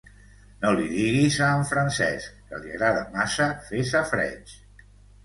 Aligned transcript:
No 0.61 0.69
li 0.77 0.85
diguis 0.93 1.35
a 1.47 1.49
en 1.57 1.65
Francesc, 1.71 2.39
que 2.53 2.63
li 2.63 2.73
agrada 2.79 3.05
massa 3.19 3.51
fer 3.69 3.85
safareig. 3.91 4.57